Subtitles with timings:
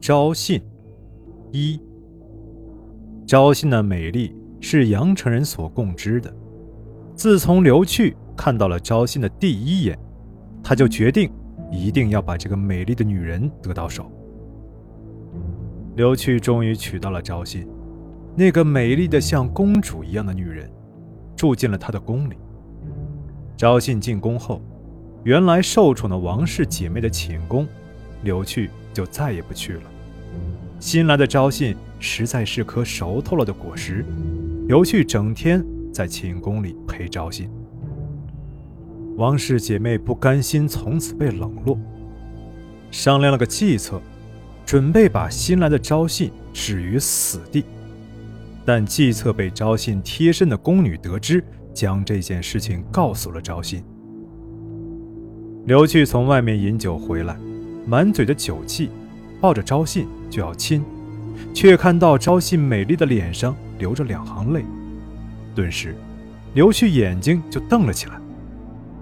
[0.00, 0.62] 昭信
[1.52, 1.78] 一，
[3.26, 6.34] 昭信的美丽是阳城人所共知的。
[7.14, 9.98] 自从刘去看到了昭信的第一眼，
[10.62, 11.30] 他就决定
[11.70, 14.10] 一定要把这个美丽的女人得到手。
[15.96, 17.68] 刘去终于娶到了昭信，
[18.34, 20.70] 那个美丽的像公主一样的女人，
[21.36, 22.36] 住进了他的宫里。
[23.54, 24.62] 昭信进宫后，
[25.24, 27.68] 原来受宠的王氏姐妹的寝宫，
[28.22, 29.82] 刘去就再也不去了。
[30.80, 34.02] 新来的昭信实在是颗熟透了的果实，
[34.66, 35.62] 刘去整天
[35.92, 37.50] 在寝宫里陪昭信。
[39.16, 41.78] 王氏姐妹不甘心从此被冷落，
[42.90, 44.00] 商量了个计策。
[44.64, 47.64] 准备把新来的昭信置于死地，
[48.64, 51.42] 但计策被昭信贴身的宫女得知，
[51.74, 53.82] 将这件事情告诉了昭信。
[55.66, 57.36] 刘去从外面饮酒回来，
[57.84, 58.90] 满嘴的酒气，
[59.40, 60.84] 抱着昭信就要亲，
[61.54, 64.64] 却看到昭信美丽的脸上流着两行泪，
[65.54, 65.96] 顿时，
[66.54, 68.20] 刘旭眼睛就瞪了起来，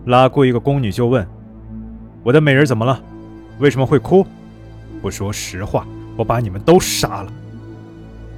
[0.06, 1.26] 拉过一个宫女就问
[2.22, 3.02] ：“我的美人怎么了？
[3.58, 4.24] 为什么会哭？”
[5.02, 5.86] 不说实话，
[6.16, 7.32] 我把你们都杀了！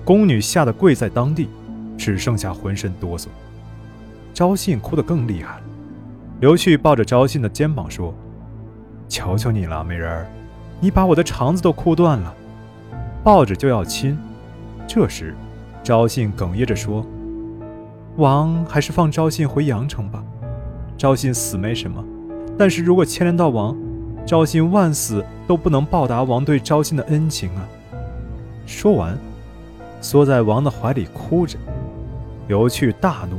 [0.04, 1.48] 宫女吓得跪在当地，
[1.96, 3.26] 只剩下浑身哆嗦。
[4.32, 5.62] 昭信哭得更厉害了。
[6.40, 8.14] 刘旭抱着昭信的肩膀说
[9.08, 10.26] ：“求求你了，美人儿，
[10.80, 12.34] 你把我的肠子都哭断了。”
[13.22, 14.18] 抱着就要亲。
[14.88, 15.34] 这时，
[15.82, 17.04] 昭信哽咽着说
[18.16, 20.24] ：“王还是放昭信回阳城吧。
[20.96, 22.04] 昭信死没什么，
[22.58, 23.76] 但是如果牵连到王……”
[24.26, 27.66] 昭信万死都不能报答王对昭信的恩情啊！
[28.66, 29.18] 说完，
[30.00, 31.58] 缩在王的怀里哭着。
[32.46, 33.38] 刘去大怒，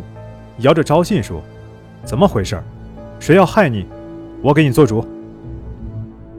[0.63, 1.41] 摇着昭信说
[2.03, 2.61] ：“怎么回事？
[3.19, 3.85] 谁要害你？
[4.41, 5.05] 我给你做主。”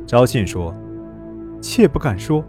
[0.06, 0.74] 昭信说
[1.62, 2.44] ：“妾不敢说。”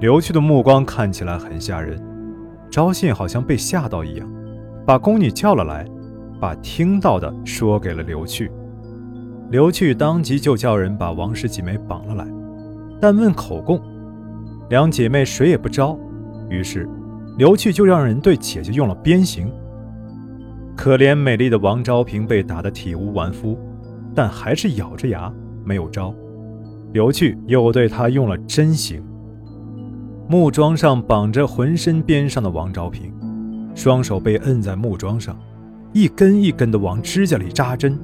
[0.00, 1.98] 刘去的目光看起来很吓人。
[2.70, 4.28] 昭信好像被吓到一样，
[4.84, 5.86] 把宫女叫了来，
[6.40, 8.50] 把听到的说给了刘去。
[9.50, 12.26] 刘去当即就叫人把王氏姐妹绑了来，
[13.00, 13.80] 但问口供，
[14.68, 15.96] 两姐妹谁也不招。
[16.50, 16.88] 于是，
[17.38, 19.48] 刘去就让人对姐姐用了鞭刑。
[20.76, 23.56] 可怜美丽的王昭平被打得体无完肤，
[24.12, 25.32] 但还是咬着牙
[25.64, 26.12] 没有招。
[26.94, 29.02] 刘去又对他用了针刑。
[30.28, 33.12] 木桩上绑着浑身鞭伤的王昭平，
[33.74, 35.36] 双手被摁在木桩上，
[35.92, 37.98] 一根一根的往指甲里扎针。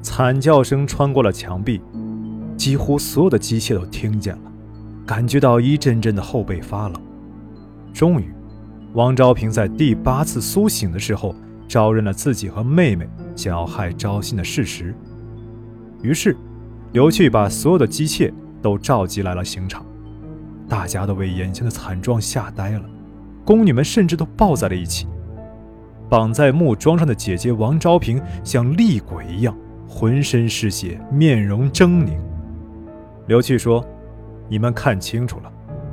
[0.00, 1.82] 惨叫声穿过了墙壁，
[2.56, 4.52] 几乎所有的机械都听见了，
[5.04, 6.98] 感觉到一阵阵的后背发冷。
[7.92, 8.32] 终于，
[8.94, 11.34] 王昭平在第八次苏醒的时候，
[11.68, 13.06] 招认了自己和妹妹
[13.36, 14.94] 想要害昭信的事实。
[16.00, 16.34] 于是，
[16.92, 18.32] 刘去把所有的机械
[18.62, 19.84] 都召集来了刑场，
[20.68, 22.82] 大家都被眼前的惨状吓呆了，
[23.44, 25.06] 宫女们甚至都抱在了一起。
[26.08, 29.56] 绑在木桩上的姐姐王昭平像厉鬼一样。
[29.88, 32.18] 浑身是血，面容狰狞。
[33.28, 33.84] 刘去说
[34.48, 35.52] ：“你们看清楚了，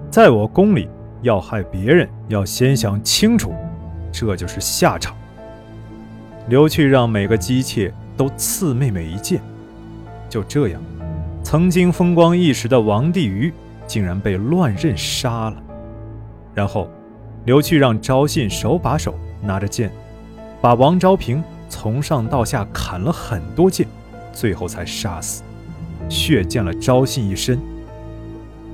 [0.09, 0.89] 在我宫里
[1.21, 3.53] 要害别人，要先想清楚，
[4.11, 5.15] 这就是下场。”
[6.49, 9.41] 刘去让每个姬妾都刺妹妹一剑。
[10.33, 10.81] 就这样，
[11.43, 13.53] 曾经风光一时的王帝瑜
[13.85, 15.63] 竟然被乱刃杀了。
[16.55, 16.89] 然后，
[17.45, 19.13] 刘去让昭信手把手
[19.43, 19.91] 拿着剑，
[20.59, 21.43] 把王昭平。
[21.69, 23.87] 从上到下砍了很多剑，
[24.31, 25.43] 最后才杀死，
[26.09, 27.59] 血溅了昭信一身。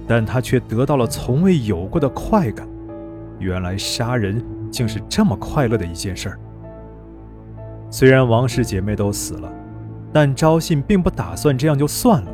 [0.07, 2.65] 但他却得到了从未有过的快感。
[3.37, 4.41] 原来杀人
[4.71, 6.39] 竟是这么快乐的一件事儿。
[7.89, 9.51] 虽然王氏姐妹都死了，
[10.11, 12.31] 但昭信并不打算这样就算了。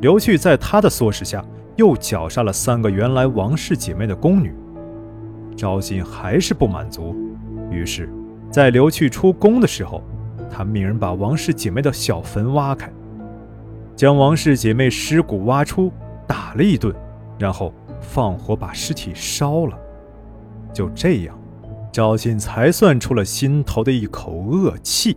[0.00, 1.44] 刘去在他的唆使下，
[1.76, 4.54] 又绞杀了三个原来王氏姐妹的宫女。
[5.56, 7.16] 昭信还是不满足，
[7.70, 8.08] 于是。
[8.50, 10.02] 在刘去出宫的时候，
[10.50, 12.90] 他命人把王氏姐妹的小坟挖开，
[13.94, 15.92] 将王氏姐妹尸骨挖出，
[16.26, 16.94] 打了一顿，
[17.38, 19.76] 然后放火把尸体烧了。
[20.72, 21.38] 就这样，
[21.90, 25.16] 赵信才算出了心头的一口恶气。